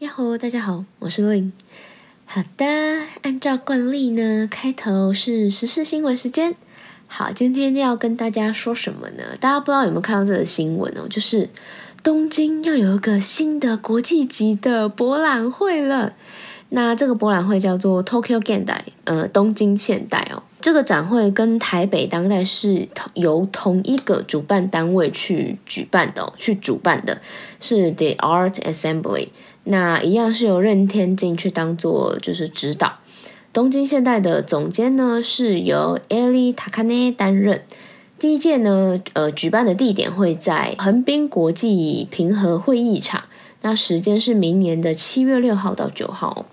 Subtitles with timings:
[0.00, 1.52] 呀吼，大家好，我是 Lin。
[2.24, 2.64] 好的，
[3.20, 6.54] 按照惯例呢，开头是时事新闻时间。
[7.06, 9.36] 好，今天要跟大家说什么呢？
[9.38, 11.06] 大家不知道有没有看到这个新闻哦？
[11.06, 11.50] 就是
[12.02, 16.14] 东京要有一个新的国际级的博览会了。
[16.70, 20.42] 那这个博览会叫做 Tokyo Gendai，呃，东京现代哦。
[20.62, 27.20] 这个展会跟台北当代是由同一个主办单位去举办的，去主办的
[27.60, 29.28] 是 The Art Assembly。
[29.70, 32.94] 那一样是由任天进去当做就是指导。
[33.52, 37.62] 东京现代的总监呢是由 Ali Takane 担任。
[38.18, 43.22] 第一届呢，呃，举办的地点会在横滨国际平和会议场。
[43.62, 46.44] 那时间是明年的七月六号到九号。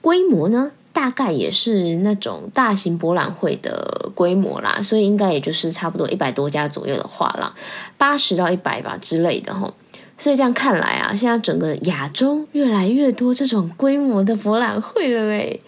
[0.00, 0.72] 规模呢？
[0.92, 7.52] 大概也是那种大型博览会的规模啦，所以应该也就是差不多一百多家左右的画廊，
[7.98, 9.74] 八十到一百吧之类的吼。
[10.18, 15.58] 所以这样看来啊，现在整个亚洲越来越多这种规模的博览会了诶。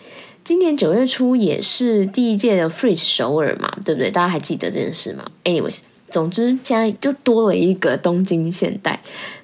[0.45, 4.11] 今年九月初也是第一届的 f r e e 首尔嘛，对不对？
[4.11, 9.01] 大家还记得这件事吗？Anyways，总之现在就多了一个东京现代。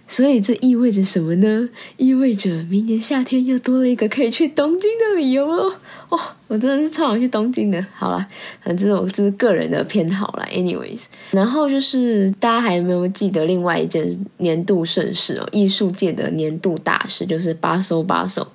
[0.09, 1.69] 所以这意味着什么呢？
[1.97, 5.75] 意味着明年夏天又多了一个可以去东京的理由哦！
[6.13, 7.87] 哦，我真的是超想去东京的。
[7.95, 8.29] 好了，
[8.61, 10.47] 反正我这是个人的偏好啦。
[10.53, 15.49] Anyways，然后就是大家还有没有记得另外一件年度盛事哦？
[15.53, 18.47] 艺术界的年度大事就是巴收巴收，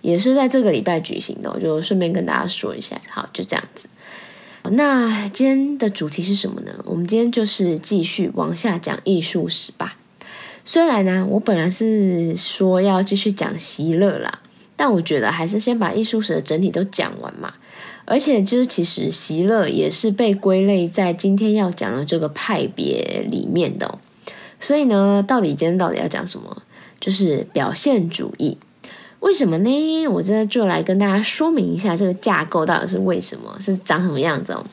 [0.00, 1.48] 也是在这个礼拜举行的。
[1.48, 3.00] 我就顺便跟大家说一下。
[3.08, 3.88] 好，就这样子。
[4.72, 6.72] 那今天的主题是什么呢？
[6.84, 9.96] 我们今天就是继续往下讲艺术史吧。
[10.64, 14.40] 虽然呢，我本来是说要继续讲席勒啦，
[14.76, 17.54] 但我觉得还是先把艺术史的整体都讲完嘛。
[18.04, 23.98] 而且就是其实席勒也是被归类在今天要讲的这个派别里面的。
[24.60, 26.62] 所以呢，到底今天到底要讲什么？
[27.00, 28.58] 就是表现主义。
[29.20, 30.06] 为什么呢？
[30.08, 34.64] 我这就来跟大家说明一下这个架构到底是为什么，是长什么样子哦。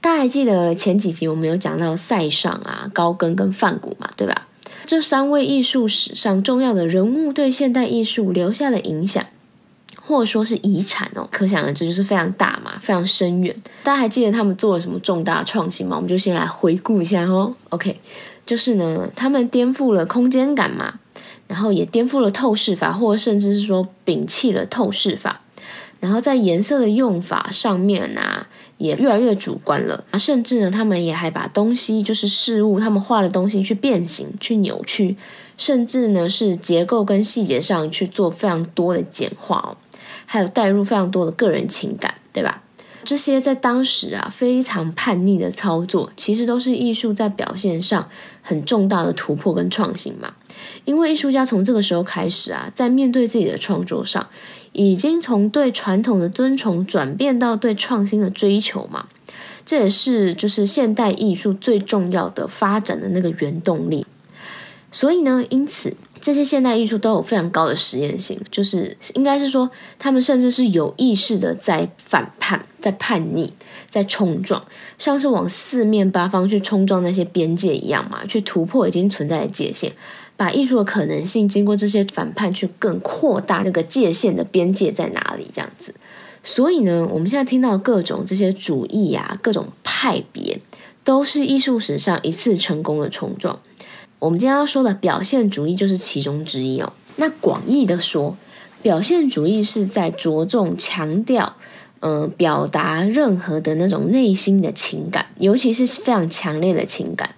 [0.00, 4.47] 大家还记得前几集我们有讲到塞尚啊、高更跟范古嘛，对吧？
[4.88, 9.22] 这三位艺术史上重要的人物对现代艺术留下的影响，
[10.00, 13.54] 或者说是遗产哦，可想而知就是非常大嘛，非常深远。
[13.82, 15.96] 大家还记得他们做了什么重大创新吗？
[15.96, 17.54] 我们就先来回顾一下哦。
[17.68, 18.00] OK，
[18.46, 20.94] 就是呢，他们颠覆了空间感嘛，
[21.46, 25.42] 然后也颠覆了透视法，或甚至是说摒弃了透视法，
[26.00, 28.46] 然后在颜色的用法上面啊。
[28.78, 30.04] 也越来越主观了！
[30.20, 35.16] 甚至呢，他们也还把东西，就是事物，他们画的东西去变形、去扭曲，
[35.56, 39.76] 甚至呢是结构跟细节上去做非常多的简化哦，
[40.26, 42.62] 还有带入非常多的个人情感，对吧？
[43.02, 48.08] 这些在当时啊非常叛逆的操作，其实都是艺术在表现上
[48.42, 50.34] 很重大的突破跟创新嘛。
[50.84, 54.28] 因为艺术家从这个时候开始啊，在面对自己的创作上。
[54.78, 59.08] 已经从对传统的尊崇转变到对创新的追求嘛，
[59.66, 64.06] 这也是就是现代艺术最重要的发展的那个原动力。
[64.92, 69.68] 所以呢，因此这些现代艺术都有非常高的实验性，就是应该是说，
[69.98, 73.52] 他们甚至是有意识的在反叛、在叛逆、
[73.90, 74.64] 在冲撞，
[74.96, 79.92] 像是往四面八方去冲撞那些边界一样嘛，去突破已经存在的界限。
[80.38, 85.48] 把艺术的可能性经过这些反叛去更扩大那个界限的边界在哪里？
[85.52, 85.92] 这样子，
[86.44, 90.60] 所以呢，我们现在听到各种这些主义啊，各种派别，
[91.02, 93.58] 都是艺术史上一次成功的冲撞。
[94.20, 96.92] 我们今天要说的表现主义就是其中之一哦。
[97.16, 98.36] 那广义的说，
[98.80, 101.56] 表现主义是在着重强调，
[101.98, 107.34] 呃，表达任何的那种内心的情感，尤其是非常强烈的情感，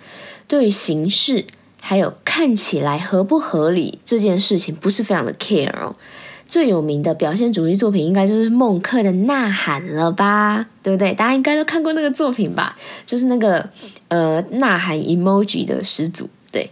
[0.46, 1.46] 对于形式。
[1.80, 5.96] 还有看起来合不合理这件事情不是非常的 care 哦。
[6.46, 11.14] 最有名的表现主义作品应该就是孟克的《呐喊》了吧，对不对？
[11.14, 12.76] 大家应该都看过那个作品吧？
[13.06, 13.70] 就是那个
[14.08, 16.28] 呃呐喊 emoji 的始祖。
[16.50, 16.68] 对，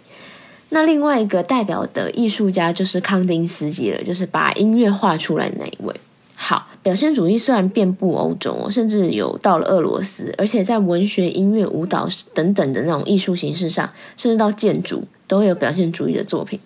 [0.70, 5.94] 那另外一个代表的艺术家就是康丁斯基了，就是把音乐画出来的那一位。
[6.34, 16.58] 好，表现主义虽然遍布欧洲，甚至有到了俄罗斯，而且在文学、音乐、舞蹈等等的那种艺术形式上，甚至到建筑都有表现主义的作品。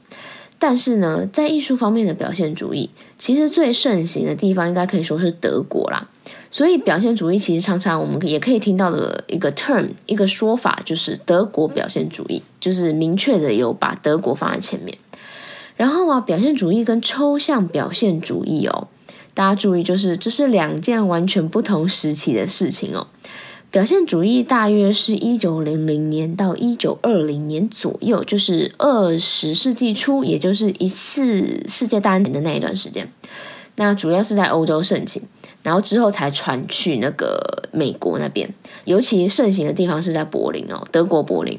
[0.60, 6.08] 但是呢，在艺术方面的表现主义，其实最盛行的地方应该可以说是德国啦。
[6.52, 14.96] 所以，表现主义其实常常我们也可以听到的一个 term，一个说法就是德国表现主义，就是明确的有把德国放在前面。
[15.74, 18.86] 然后啊，表现主义跟抽象表现主义哦。
[19.34, 23.06] 大家注意，就是这是两件完全不同时期的事情哦。
[23.70, 33.10] 表现主义大约是一九零零年到一九二零年左右，就是二十世纪初，也就是一次世界大战的那一段时间。
[33.76, 35.22] 那主要是在欧洲盛行，
[35.62, 38.52] 然后之后才传去那个美国那边，
[38.84, 41.58] 尤其盛行的地方是在柏林哦，德国柏林。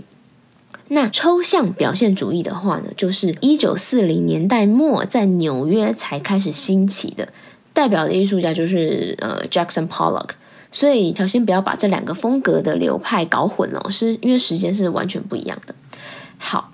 [0.89, 7.29] 那抽象表现主义的话呢，就是一九四零年代末在纽约才开始兴起的，
[7.73, 10.29] 代表的艺术家就是呃 Jackson Pollock。
[10.75, 15.75] 所以，小心不要把这两个风格的流派搞混了，是因为时间是完全不一样的。
[16.39, 16.71] 好，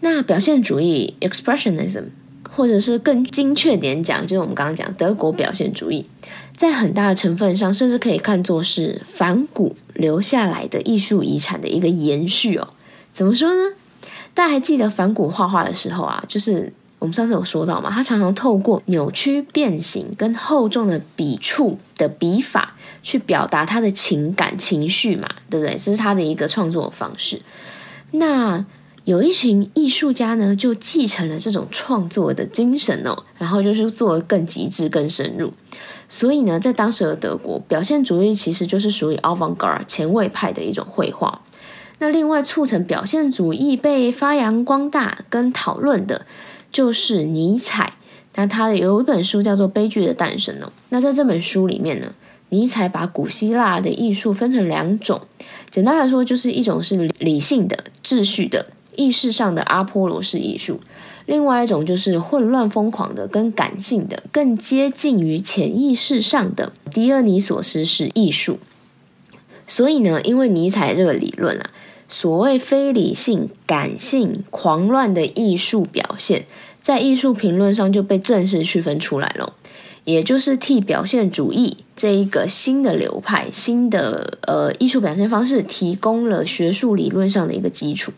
[0.00, 2.04] 那表现主义 （Expressionism）
[2.50, 6.06] 或者是更精确点讲，就是我们刚刚讲德国表现主义，
[6.56, 12.66] 在很大的成分上，甚至可以看作是反古留下来的艺术遗产的一个延续哦。
[13.12, 13.74] 怎么说呢？
[14.32, 16.72] 大家还记得反古画画的时候啊，就是。
[16.98, 22.74] 我们上次有说到嘛，他常常透过扭曲、变形跟厚重的笔触的笔法
[23.04, 25.76] 去表达他的情感情绪嘛，对不对？
[25.76, 27.40] 这是他的一个创作方式。
[28.10, 28.64] 那
[29.04, 35.52] 有一群艺术家呢，就继承了这种创作的精神哦，然后就是做的更极致、更深入。
[36.08, 41.42] 所以呢，在当时的德国，表现主义其实就是属于 avant-garde 前卫派的一种绘画。
[42.00, 46.26] 那另外促成表现主义被发扬光大跟讨论的。
[46.70, 47.94] 就是尼采，
[48.34, 50.72] 那他的有一本书叫做《悲剧的诞生》哦。
[50.90, 52.12] 那在这本书里面呢，
[52.50, 55.20] 尼采把古希腊的艺术分成两种，
[55.70, 58.66] 简单来说，就是一种是理性的、秩序的、
[58.96, 60.80] 意识上的阿波罗式艺术，
[61.26, 68.58] 另外一种就是混乱疯狂的、跟感性的、更接近于潜意识上的狄俄尼索斯式艺术。
[69.66, 71.70] 所以呢，因为尼采这个理论啊。
[72.08, 76.46] 所谓非理性、感性、狂乱的艺术表现，
[76.80, 79.52] 在艺术评论上就被正式区分出来了，
[80.04, 88.12] 也就是替表现主义这一个新的流派、新的呃艺术表现方式提供了学术理论上的一个基础。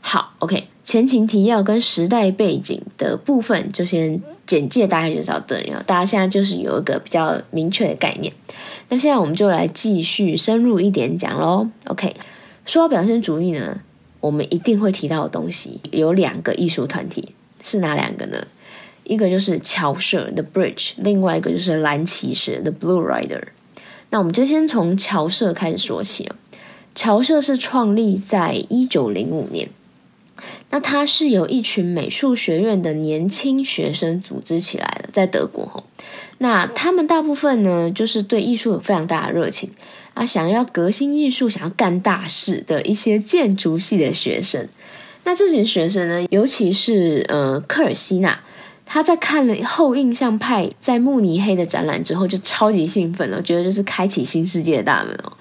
[0.00, 5.72] 好，OK，前情提要跟时代背景的部分就先简介，大概就到这里。
[5.86, 8.32] 大家现在就是有一个比较明确的概念。
[8.88, 12.14] 那现在我们就来继续深入一点讲喽，OK。
[12.68, 13.80] 说到表现主义呢，
[14.20, 18.46] 我们一定会提到的东西有两个艺术团体，是哪两个呢？
[19.04, 23.42] 一个就是乔舍 （The Bridge），另外一个就是蓝骑士 （The Blue Rider）。
[24.10, 26.36] 那我们就先从乔舍开始说起啊。
[26.94, 29.70] 乔舍是创立在一九零五年，
[30.68, 35.84] 那它是由一群美术学院的年轻学生组织起来的，在德国
[36.36, 39.70] 那他们大部分呢，就是对艺术有非常大的热情。
[40.18, 44.66] 啊，想要革新艺术、想要干大事的一些建筑系的学生，
[45.22, 48.36] 那这群学生呢，尤其是呃科尔西纳，
[48.84, 55.32] 他在看了后印象派在慕尼黑的展览之后，就超级兴奋了，觉得就是开启新世界的大门哦。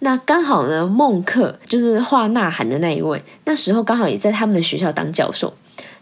[0.00, 5.54] 那刚好呢，孟克就是画《呐喊》的那一位，那时候刚好也在他们的学校当教授。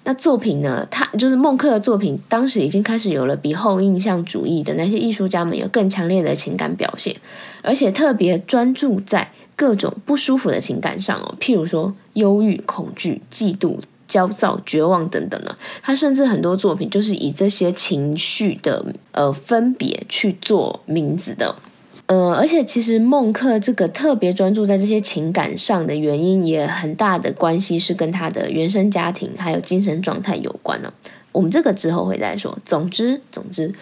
[0.07, 0.87] 那作品呢？
[0.91, 7.17] 他就是孟克的作品，当时已经开始有了比后印象主义的那些艺术家们有更强烈的情感表现，
[7.63, 15.57] 而且特别专注在各种不舒服的情感上哦，譬如说忧郁、恐惧、嫉妒、焦躁、绝望等等的。
[15.83, 21.57] 他甚至很多作品就是以这些情绪的呃分别去做名字的。
[22.07, 30.93] 呃，而且其实孟克这个特别专注在这些情感上的原因，也很大的关系是跟他的原生家庭还有精神状态有关呢。
[31.33, 32.59] 我们这个之后会再说。
[32.65, 33.75] 总之，总之，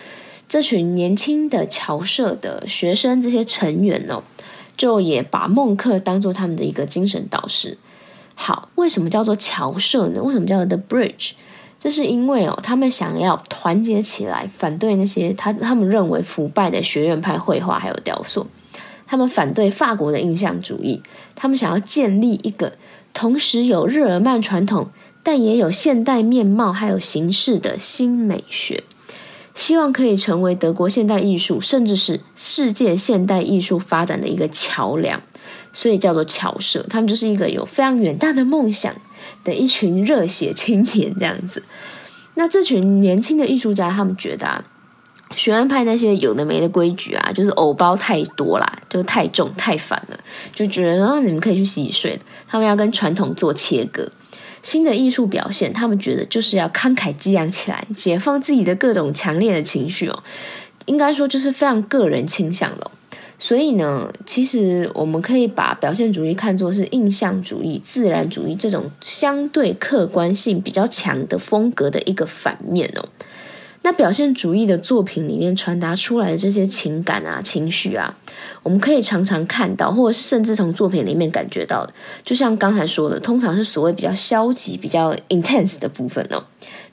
[0.49, 4.23] 这群年轻的侨社的学生这些成员哦，
[4.77, 7.77] 就也把孟克当做他们的一个精神导师。
[8.37, 10.23] 好，为什么叫做侨社呢？
[10.23, 11.33] 为什么叫做 The Bridge？
[11.83, 18.47] 这是因为哦，他们想要团结起来反对那些他他们认为腐败的学院派绘画还有雕塑，
[19.05, 21.03] 他们反对法国的印象主义，
[21.35, 22.75] 他们想要建立一个
[23.13, 24.91] 同时有日耳曼传统
[25.25, 28.85] 但也有现代面貌还有形式的新美学，
[29.57, 35.21] 希望可以成为德国现代艺术甚至是世界现代艺术发展的一个桥梁，
[35.73, 36.87] 所以叫做侨社。
[36.89, 38.95] 他们就是一个有非常远大的梦想。
[39.45, 41.63] 的一群热血青年这样子，
[42.35, 44.65] 那这群年轻的艺术家，他们觉得啊，
[45.37, 50.19] 学院派那些有的没的规矩啊，就是藕包太多啦，就太重太烦了，
[50.55, 52.21] 就觉得啊，你们可以去洗洗睡。
[52.49, 54.11] 他们要跟传统做切割，
[54.63, 60.23] 新的艺术表现，他们觉得就是要慷慨激昂起来，解放自己的各种强烈的情绪哦。
[60.87, 62.91] 应该说，就是非常个人倾向的。
[63.43, 73.05] 所以呢，其实我们可以把表现主义看作是印象主义、自然主义这种相对客观性比较强的风格的一个反面哦。
[73.85, 78.17] 那表现主义的作品里面传达出来的这些情感啊、情绪啊，
[78.63, 81.93] 我们可以常常看到，或者甚至从作品里面感觉到的，
[82.25, 86.43] 就像刚才说的，通常是所谓比较消极、比较 intense 的部分哦。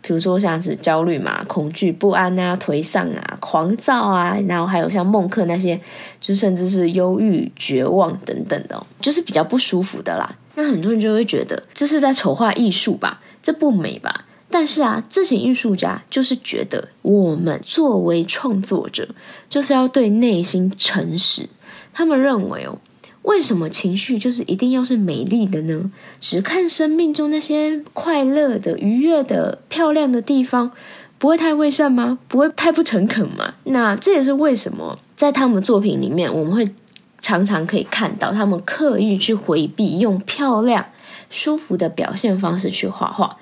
[0.02, 5.80] 比如说像是焦虑嘛、恐惧、不安啊、颓丧啊、狂躁啊，然后还有像孟克那些，
[6.22, 10.34] 就甚至是忧郁、绝望等等的，就是比较不舒服的啦。
[10.56, 14.26] 那很多人就会觉得这是在丑化艺术吧，这不美吧？
[14.50, 19.10] 但是啊，这些艺术家就是觉得我们作为创作者，
[19.50, 21.50] 就是要对内心诚实。
[21.94, 22.78] 他们认为哦。
[23.24, 25.92] 为什么情绪就是一定要是美丽的呢？
[26.22, 30.72] 只看生命中那些快乐的、愉悦的、漂亮的地方，
[31.20, 32.18] 不会太伪善吗？
[32.30, 33.56] 不会太不诚恳吗？
[33.66, 36.74] 那这也是为什么在他们作品里面，我们会
[37.20, 40.86] 常常可以看到他们刻意去回避用漂亮、
[41.30, 43.38] 舒服的表现方式去画画。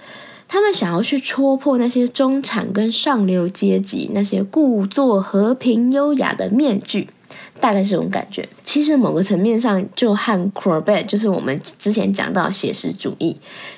[0.48, 7.10] 他们想要去戳破那些中产跟上流阶级那些故作和平优雅的面具。
[7.60, 13.36] 大概是这种感觉，其实某个层面上就和 Corbett，就是我们之前讲到写实主义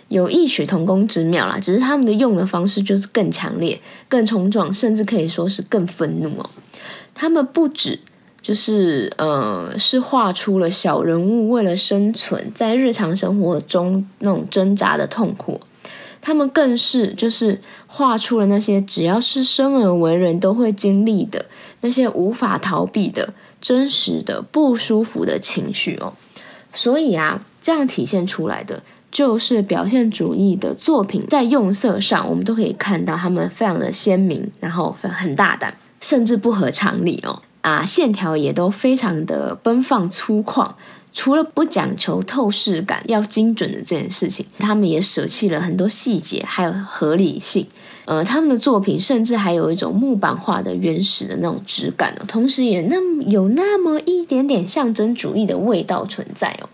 [0.10, 6.50] 有异曲同工之妙啦，只是他们的用的方式就是更强烈、更冲撞，甚至可以说是更愤怒哦。
[7.16, 7.98] 他们不止
[8.42, 15.60] 就是呃，是画出了小人物为了生存在日常生活中那种挣扎的痛苦，
[16.30, 21.48] 他们更是就是画出了那些只要是生而为人都会经历的
[21.82, 23.34] 那些无法逃避的。
[23.62, 26.14] 真实的不舒服的情绪哦，
[26.72, 28.82] 所以啊，这样体现出来的
[29.12, 40.72] 就是表现主义的作品，在用色上，我们都可以看到他们非常的鲜明，然后很大胆，甚至不合常理哦啊，线条也都非常的奔放粗犷。
[41.14, 47.68] 除了不讲求透视感要精准的这件事情，他们也舍弃了很多细节，还有合理性。
[48.06, 56.70] 呃，他们的作品甚至还有一种木板化的原始的那种质感哦，同时也那么有那么一点点象征主义的味道存在哦。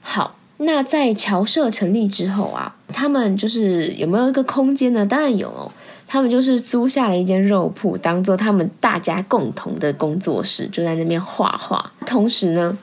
[0.00, 5.06] 好，那在侨社成立之后啊，他们就是有没有一个空间呢？
[5.06, 5.72] 当然有哦，
[6.06, 11.92] 他们就是租下了一间肉铺，当做他们大家共同的工作室，就在那边画画。
[12.04, 12.76] 同时呢，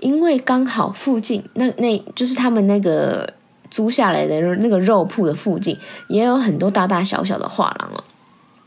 [0.00, 3.34] 因为刚好附近那那就是他们那个。
[3.70, 5.78] 租下来的那个肉铺的附近
[6.08, 8.02] 也有很多大大小小的画廊哦，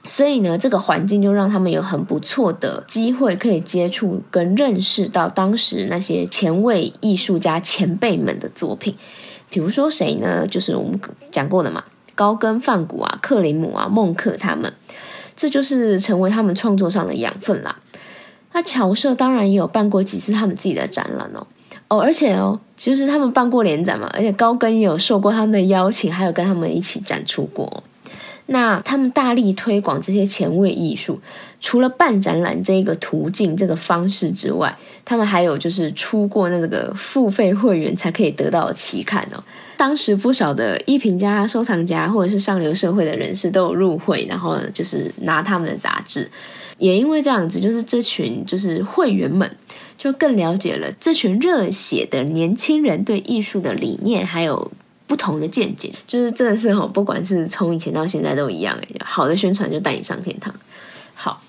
[0.08, 8.96] 所以呢，这个环境就让他们有很不错的机会可以接触跟认识到当时那些前卫艺术家前辈们的作品。
[9.50, 10.48] 比如说谁呢？
[10.48, 10.98] 就是我们
[11.30, 11.84] 讲过的嘛，
[12.16, 14.74] 高更、范古啊、克林姆啊、孟克他们，
[15.36, 17.76] 这就是成为他们创作上的养分啦。
[18.54, 21.46] 那乔社当然也有办过几次他们自己的展览哦。
[21.90, 27.84] 哦，而且哦，就是他们办过联展嘛，而且高更也有受过他们的邀请，还有跟他们一起展出过。
[28.48, 31.20] 那他们大力推广这些前卫艺术，
[31.62, 39.44] 除了办展览这一个途径、这个方式之外，他们还有就是出过那个付费会员才可以得到的期刊哦。
[39.84, 46.32] 当时不少的艺评家、收藏家或者是上流社会的人士都有入会，然后就是拿他们的杂志。
[46.78, 49.58] 也因为这样子，就是这群就是会员们。
[49.98, 54.72] 就更了解了这群热血的年轻人对艺术的理念，还有
[55.06, 60.54] 不同的见解，就是真的是哈，不管是从以前到现在都一样好的宣传就带你上天堂。
[61.14, 61.42] 好，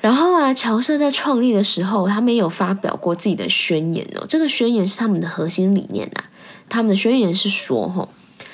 [0.00, 4.26] 然后啊，乔社在创立的时候，他们有发表过自己的宣言哦。
[4.26, 6.24] 这个宣言是他们的核心理念呐。
[6.68, 8.08] 他们的宣言是说：哈，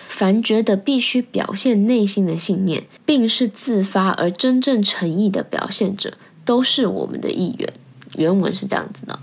[0.08, 7.68] 凡觉得必须表现内心的信念，并是自发而真正诚意的表现者，都是我们的一员。
[8.16, 9.18] 原文是这样子的。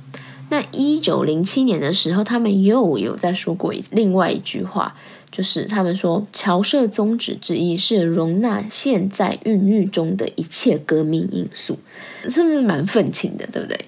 [0.49, 4.95] 那一九零七年的时候，他们又有在说过另外一句话，
[5.31, 11.79] 就是他们说侨社宗旨之一是容纳现在孕育中的一切革命因素，
[12.29, 13.85] 是不是蛮愤青的，对不对？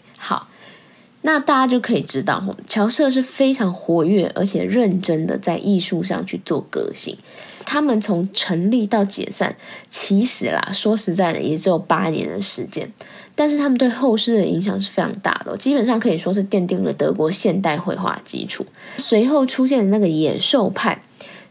[1.28, 7.18] 那大家就可以知道，侨社是非常活跃而且认真的在艺术上去做革新。
[7.66, 9.58] 他们从成立到解散，
[9.90, 12.90] 其实啦，说实在的，也只有八年的时间。
[13.36, 18.66] 但是他们对后世的影响是非常大的，基本上可以说是奠定了德国现代绘画基础。
[18.98, 21.04] 随后出现的那个野兽派，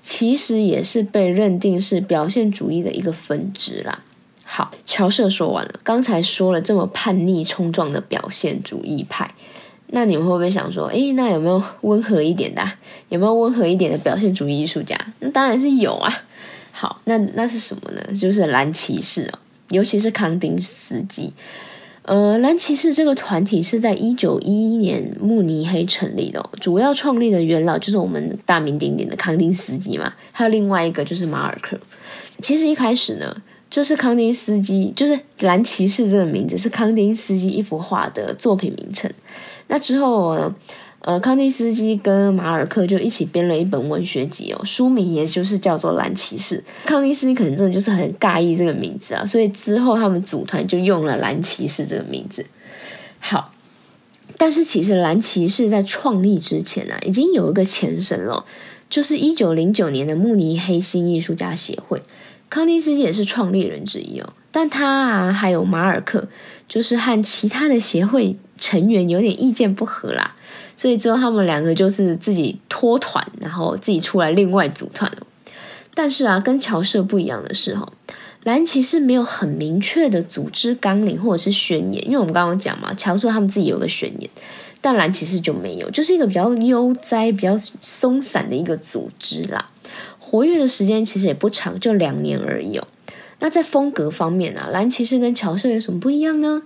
[0.02, 4.02] 其实也是被认定是表现主义的一个分支啦。
[4.42, 9.34] 好，乔社说完了，刚才说了这么叛逆冲撞的表现主义派。
[9.88, 12.62] 那你们会不会想说，诶，那有没有温和一点的？
[13.08, 14.98] 有没有温和一点的表现主义艺术家？
[15.20, 16.22] 那当然是有啊。
[16.72, 18.02] 好，那那是什么呢？
[18.18, 19.38] 就是蓝骑士哦，
[19.70, 21.32] 尤其是康丁斯基。
[22.02, 31.78] 呃，蓝骑士这个团体是在一九一一年慕尼黑成立的，主要创立的元老就是我们大名鼎鼎的康丁斯基嘛，还有另外一个就是马尔克。
[32.42, 33.42] 其实一开始呢。
[33.68, 39.10] 这是康丁斯基，就是蓝骑士这个名字是康丁斯基一幅画的作品名称。
[39.68, 40.52] 那之后，
[41.00, 46.58] 呃，康丁斯基跟马尔克就一起编了一本文学集哦，书名也就是叫做《蓝骑士》。
[46.88, 52.44] 康丁斯基可能真的就是很尬意这个名字啊，所以之后他们组团就用了“蓝骑士”这个名字。
[53.20, 53.52] 好，
[54.36, 58.44] 但是其实蓝骑士在创立之前啊，已经有一个前身了，
[58.88, 62.02] 就是一九零九年的慕尼黑新艺术家协会。
[62.48, 66.28] 康丁斯基也是创立人之一哦，但他啊还有马尔克，
[66.68, 70.34] 就是和其他的协会成员有点意见不合啦，
[70.76, 75.18] 所以之后他们两个就是自己脱团，然后自己出来另外组团了。
[75.94, 77.90] 但是啊，跟乔社不一样的是哈，
[78.44, 84.30] 蓝骑士没有很明确的组织纲领或者是宣言，因为我们刚刚讲嘛，乔社他们自己有个宣言，
[84.80, 89.66] 但蓝骑士就没有，就是一个比较悠哉、比较松散的一个组织啦。
[90.18, 92.86] 活跃的时间其实也不长，就两年而已哦。
[93.38, 96.62] 那在风格方面啊，蓝骑士跟乔瑟有什么不一样呢？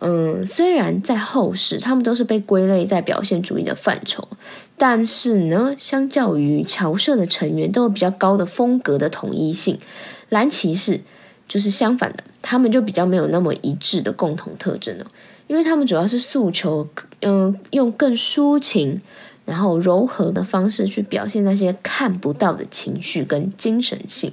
[0.00, 4.28] 嗯，虽然在后世他们都是被归类在表现主义的范畴，
[4.76, 9.78] 但是呢，相较于乔社的成员都有比较高的风格的统一性，
[10.28, 11.00] 蓝骑士
[11.48, 15.06] 就是相反的，他们就比较没有那么一致的共同特征了，
[15.46, 16.88] 因为他们主要是诉求，
[17.20, 19.00] 嗯，用更抒情。
[19.46, 24.32] 然后柔和的方式去表现那些看不到的情绪跟精神性，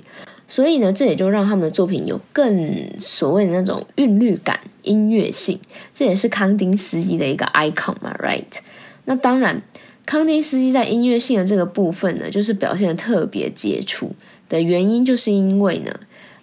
[0.54, 5.60] 所以呢，这也就让他们的作品有更所谓的那种韵律感、音乐性。
[5.96, 8.60] 这也是康丁斯基的一个 icon 嘛，right？
[9.06, 9.60] 那当然，
[10.06, 14.12] 康丁斯基在音乐性的这个部分呢，就是表现的特别杰出
[14.48, 15.92] 的原因，就是因为呢，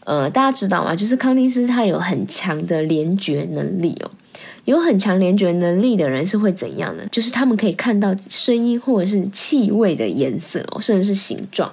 [0.05, 0.97] 呃，大家知道吗？
[0.97, 4.11] 就是康丁斯他有很强的联觉能力哦。
[4.65, 7.07] 有很强联觉能力的人是会怎样的？
[7.07, 11.71] 就是他们可以看到声音或者是气味的颜色哦，甚至是形状。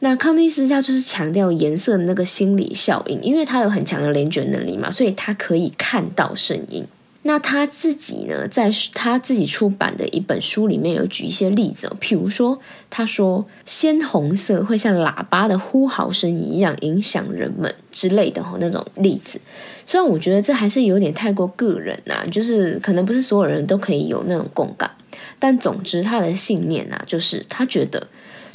[0.00, 6.84] 那康定斯他就是强调颜色的那个心理效应，因为他有很强的联觉能力嘛，所以他可以看到声音。
[7.22, 19.38] 那他自己呢，在他自己出版的一本书里面有举一些例子哦，譬如说，他说鲜红色会像喇叭的呼号声一样影响人们之类的哈那种例子。
[19.84, 24.90] 虽然我觉得这还是有点太过个人呐，就是可能不是所有人都可以有那种共感，
[25.38, 28.06] 但总之他的信念呐，就是他觉得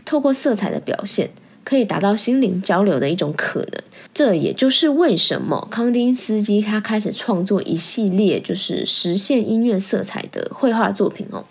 [0.06, 1.32] 透过色彩的表现。
[1.66, 11.44] 可以达到心灵交流的一种可能，这也就是为什么康丁斯基他开始创作一系列就是实现音乐色彩的绘画作品哦。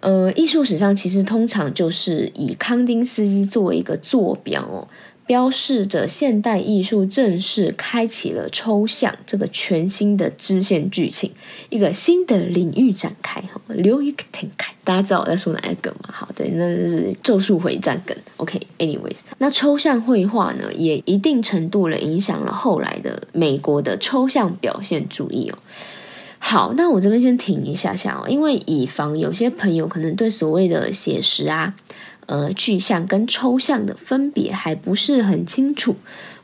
[0.00, 4.86] 呃，艺术史上其实通常就是以康丁斯基作为一个坐标哦。
[5.24, 11.30] 标示着现代艺术正式开启了抽象这个全新的支线剧情，
[11.70, 14.72] 一个新的领域展开哈，留一个展开。
[14.84, 16.10] 大家知道我在说哪一个吗？
[16.12, 18.16] 好，对，那是咒术回战梗。
[18.36, 25.58] OK，anyways， 那抽象绘画呢，也一定程度了影响了后来的美国的抽象表现主义哦。
[26.40, 31.72] 好，那我这边先停一下下哦，因为以防有些朋友可能对所谓的写实啊。
[32.26, 35.96] 呃，具象跟抽象的分别还不是很清楚，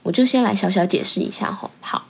[0.02, 1.70] 我就先来小小解释一下哈。
[1.80, 2.06] 好，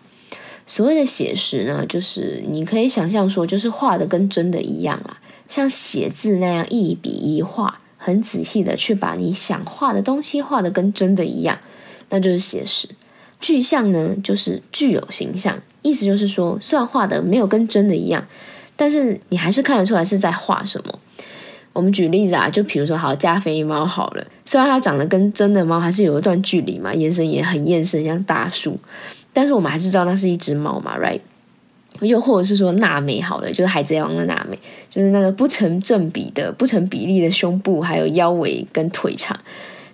[0.66, 11.59] 所谓的写实呢，就是你可以想象说，就是画的跟真的一样啊，像写字那样一笔一画，很仔细的去把你想画的东西画的跟真的一样，
[12.09, 12.88] 那就是写实。
[13.40, 18.26] 具象呢，就是具有形象，意思就是说，虽然画的没有跟真的一样，
[18.74, 20.98] 但是你还是看得出来是在画什么。
[21.72, 28.76] 我们举例子啊，就比如说，好加菲猫好了，虽然它长得跟真的猫还是有一段距离嘛，眼神也很厌世，像大树，
[29.33, 31.20] 但是我们还是知道那是一只猫嘛，right？
[32.00, 34.59] 又或者是说娜美好了，就是海贼王的娜美，
[34.90, 39.37] 就是那个不成正比的、不成比例的胸部，还有腰围跟腿长，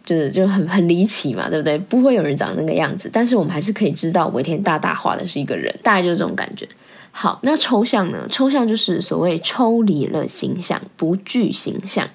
[0.05, 1.79] 就是就很很离奇嘛，对不对？
[1.79, 6.69] 不会有人长那个样子，但是我们还是可以知道尾田大大画的是一个人，大概就是这种感觉。
[7.17, 8.27] 好，那抽象呢？
[8.29, 12.09] 抽象就是所谓抽离了形象，不具形象，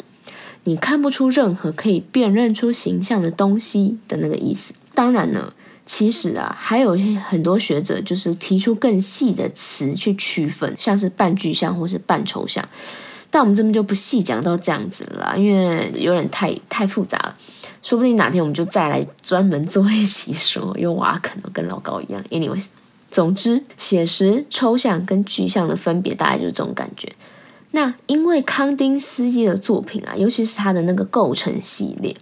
[0.65, 4.73] 你看不出任何可以辨认出形象的东西的那个意思。
[4.93, 5.53] 当然呢，
[5.85, 6.97] 其实啊，还有
[7.29, 12.67] 很多学者就是提出更细的词去区分，像是半具象或是半抽象。
[13.31, 17.33] 但我们这边就不细讲到这样子了，因为有点太太复杂了。
[17.81, 22.21] 说不定哪天我们就再来专门做一期说，因为挖坑跟老高一样。
[22.29, 22.65] Anyways。
[23.11, 27.11] 总之，写实、抽象跟具象的分别，大概就是这种感觉。
[27.71, 32.15] 那因为康丁斯基的作品啊，尤其是他的那个构成系列，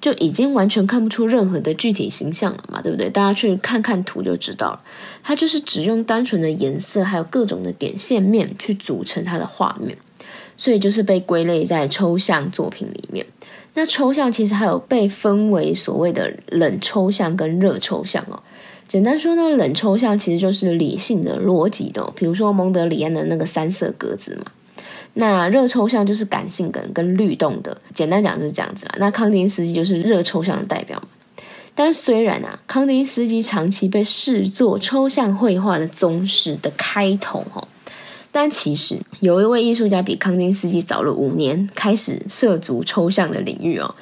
[0.00, 3.10] 就已经完全看不出任何的具体形象了嘛，对不对？
[3.10, 4.80] 大家去看看图就知道了。
[5.22, 9.98] 他就是只用单纯的颜色，还有各种的点线面去组成他的画面，
[10.56, 13.26] 所以就是被归类在抽象作品里面。
[13.74, 18.42] 那抽象其实还有被分为所谓的冷抽象跟热抽象哦。
[18.88, 24.52] 简单说呢，冷抽象其实就是理性的、逻辑的，比如说蒙德里安的那个三色格子嘛。
[25.14, 28.94] 那热抽象就是感性跟跟律动的，简单讲就是这样子啦。
[28.98, 31.08] 那康丁斯基就是热抽象的代表嘛。
[31.74, 37.66] 但是虽然啊，康丁斯基长期被视作抽象绘画的宗师的开头哈，
[38.30, 43.94] 但其实有一位艺术家比康丁斯基早了五年开始涉足抽象的领域哦。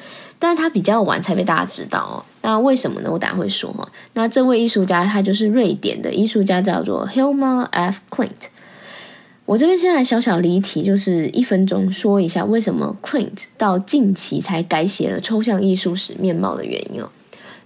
[0.45, 2.17] 但是他比较晚才被大家知道哦。
[2.43, 3.11] 那为什么呢？
[3.11, 3.89] 我等下会说哈。
[4.13, 8.01] 那这位艺术家他就是瑞典的艺术家，叫做 Hilma F.
[8.11, 8.29] Klint。
[9.47, 17.09] 我这边先来小小离题，就是一分钟说一下为什么 Klint 到近期才改写了抽象艺术史面貌的原因哦。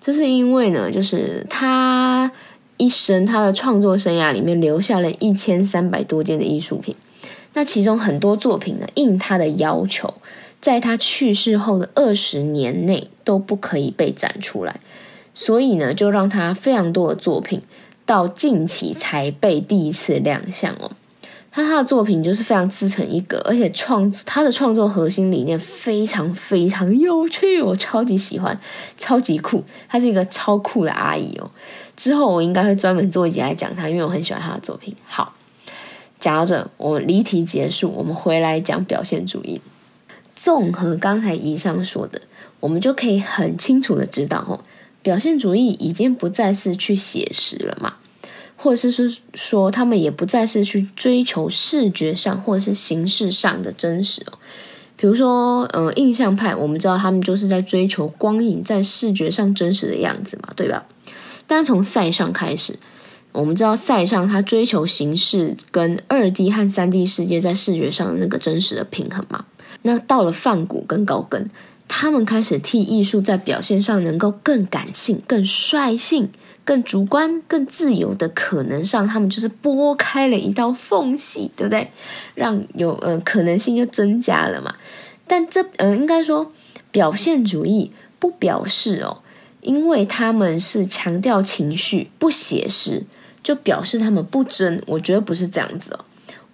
[0.01, 2.31] 这是因为呢，就是他
[2.77, 6.95] 一生他的创作生涯里面留下了一千三百多件的艺术品，
[7.55, 10.15] 那其中很多作品呢，应他的要求。
[10.61, 14.81] 在他去世后的二十年内都不可以被展出来，
[15.33, 17.61] 所以呢，就让他非常多的作品
[18.05, 20.91] 到近期才被第一次亮相哦。
[21.51, 28.57] 他他的作品就是非常自成一格，而且创他的创作核心理念非常非常有趣，我超级喜欢，
[28.97, 29.65] 超级酷。
[29.89, 31.51] 他是一个超酷的阿姨哦。
[31.97, 34.95] 之后我应该会专门做一集来讲他，因为我很喜欢他的作品。
[35.07, 35.35] 好，
[36.21, 39.61] 讲到这，我离题结束，我们回来讲表现主义。
[40.39, 42.23] 综合刚才以上说的，
[42.61, 44.61] 我们就可以很清楚的知道，哦，
[45.03, 47.95] 表现主义已经不再是去写实了嘛，
[48.57, 54.39] 或者是说说他们也不再是去追求视觉上或者是形式上的真实哦。
[54.97, 60.87] 比如说，呃，印象派，我们知道他们就是在追求光影在视觉上真实的样子嘛，对吧？
[61.49, 62.79] 但是从塞尚开始，
[63.33, 69.45] 我们知道塞尚他追求形式跟二 D 和三 D 世界在视觉上的那个真实的平衡嘛。
[69.83, 71.49] 那到了梵谷跟高更，
[71.87, 76.31] 他们开始替艺术在表现上能够更感性、更率性、
[76.65, 81.91] 更主观、更自由的可能上，他们就是拨开了一道缝隙，对不对？
[82.35, 84.75] 让有呃可能性就增加了嘛。
[85.27, 86.53] 但这呃应该说
[86.91, 89.19] 表现主义不表示哦，
[89.61, 93.05] 因为他们是强调情绪不写实，
[93.43, 94.83] 就表示他们不真。
[94.87, 96.05] 我觉得不是这样子哦。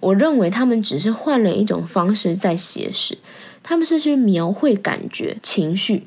[0.05, 3.17] 我认为他们只是换了一种方式在写实，
[3.63, 6.07] 他们是去描绘感觉、情绪，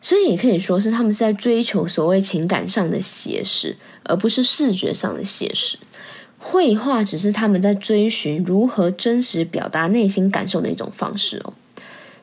[0.00, 5.78] 所以也可以说是他们是在追求所谓情感上的写实，而不是视觉上的写实。
[6.38, 11.54] 绘画只是他们在追寻如何真实表达内心感受的一种方式哦。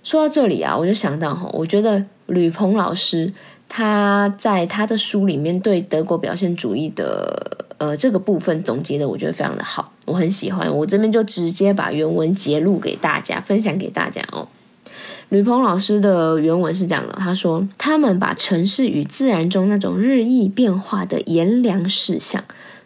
[0.03, 3.33] 说到这里啊，我就想到哈，我觉得吕鹏老师。
[3.75, 10.75] 他在他的书里面对德国表现主义的呃这个部分总结的，我觉得非常的好，我很喜欢。
[10.75, 14.47] 我这边就直接把原文截录给大家，分享给大家哦。
[15.29, 22.43] 吕鹏老师的原文是这样的，他说：“他们把城市与自然中那种日益变化的炎凉事项，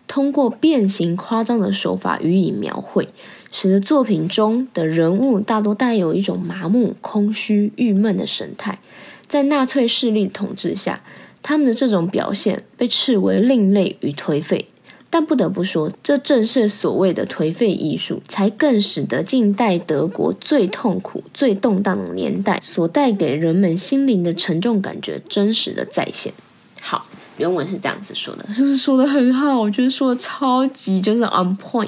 [0.08, 3.10] 通过变形夸张的手法予以描绘，
[3.52, 8.80] 使得作品中的人物大多带有一种麻木、空虚、郁闷的神态。”
[9.28, 11.02] 在纳粹势力统治下，
[11.44, 14.70] 他们的这种表现被斥为另类与颓废。
[15.10, 26.34] 但不得不说，这正是所谓的颓废艺术，才更使得近代德国最痛苦、最动荡的年代所带给人们心灵的沉重感觉真实的再现。
[26.82, 27.06] 好，
[27.38, 29.60] 原文是这样子说的，是不是说的很好？
[29.60, 31.88] 我觉得说的超级就是 on point。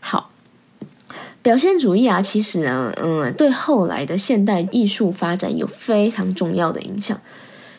[0.00, 0.30] 好。
[1.40, 7.18] 表现主义啊，其实呢，嗯，对后来的现代艺术发展有非常重要的影响。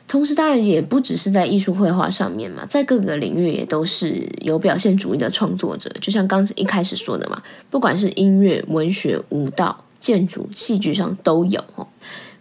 [0.09, 5.87] 同时，当然也不只是在艺术绘画上面嘛，在各个领域也都是有表现主义的创作者。
[6.01, 11.87] 就像刚才一开始说的嘛，不管是音乐、文学、舞蹈、建筑、戏剧上都有哦。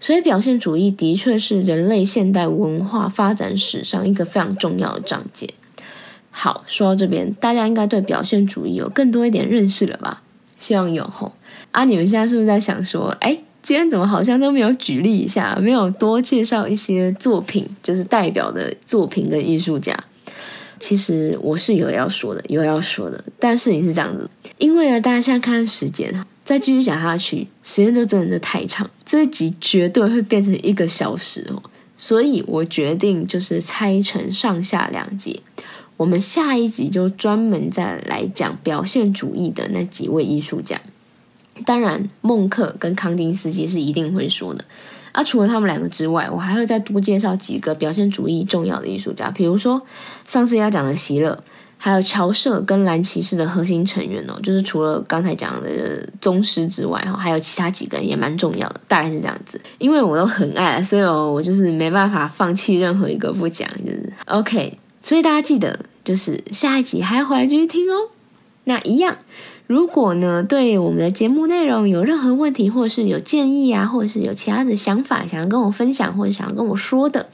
[0.01, 5.53] 所以，表现主义的确是人类现代文化发展史上一个非常重要的章节。
[6.31, 10.23] 好，说到这边，大家应该对表现主义有更多一点认识了吧？
[10.59, 11.33] 希望有吼
[11.71, 11.85] 啊！
[11.85, 19.99] 你们现在是不是在想说，哎，今天怎么好像都没有举例一下，没有多介绍一些作品，就是代表的作品跟艺术家？
[20.81, 31.61] 其实我是有要说的，有要说的，但是你是这样子，因为呢，大家现在看时间哈，再继续讲下去，时间就真的太长，这一集绝对会变成一个小时哦，
[31.97, 35.41] 所以我决定就是拆成上下两节。
[35.97, 40.81] 我们下一集就专门再来讲表现主义的那几位艺术家。
[41.65, 44.65] 当然，孟克跟康丁斯基是一定会说的。
[45.13, 49.81] 啊，除了他们两个之外，我还会再多介绍几个表现主义重要的艺术家，比如说
[50.27, 51.37] 上次要讲的席勒，
[51.77, 54.39] 还有乔瑟跟蓝骑士的核心成员哦。
[54.43, 59.61] 就是除了刚才讲的宗师之外，哈，还有其他几个人也蛮重要的，大概是这样子。
[59.79, 64.79] 因为我都很爱，所以我就是没办法放弃任何一个不讲，就是 OK。
[65.03, 68.11] 所以大家记得，就是下一集还要回来继续听哦。
[68.65, 69.17] 那一样，
[69.69, 77.29] 如果呢对我们的节目内容有任何问题，或者是有建议啊，或者是有其他的想法想要跟我分享，或者想要跟我说的，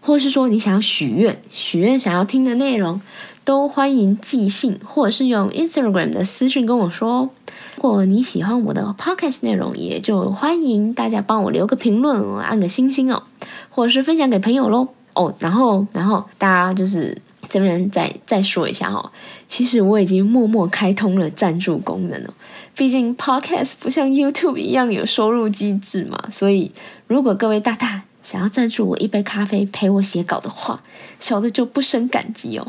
[0.00, 3.00] 或是说你想要许愿，许愿想要听的内容，
[3.44, 7.28] 都欢迎寄信，或者是用 Instagram 的私讯跟我说。
[7.74, 13.24] 如果你喜欢我的 podcast 内容，也就欢迎大家帮我留个评论，按个星星哦，
[13.68, 14.86] 或者是分享给朋友喽。
[15.14, 17.16] 哦，然后，然后大家就是
[17.48, 19.10] 这边再再说一下哦，
[19.48, 22.34] 其实我已经默默开通了赞助功能了。
[22.74, 26.72] 毕竟 podcast 不像 YouTube 一样有收入机制嘛，所以
[27.06, 30.78] 如果各位大大想要赞助我一杯咖啡陪我写稿的话，
[31.20, 32.66] 小的就不胜感激哦。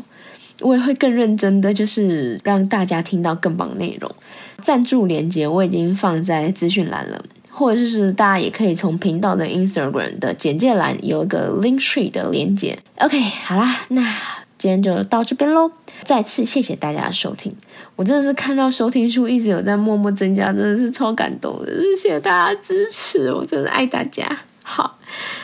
[0.60, 4.10] 我也会更认真的，就是让大家听到更棒内容。
[4.62, 12.78] 赞助链接我已经放在资讯栏了，或者是大家也可以从频道的 Instagram 的简介栏有一个 Link Tree 的链接。
[12.96, 14.02] OK，好啦，那
[14.66, 15.70] 今天就到这边喽。
[16.02, 17.52] 再次谢谢大家的收听，
[17.94, 24.40] 我真的是看到收听数一直有在默默增加，真的是超感动的，谢谢大家支持，我真的爱大家。
[24.64, 24.98] 好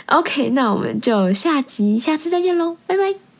[0.06, 3.31] ，OK，那我们就下集下次再见喽，拜拜。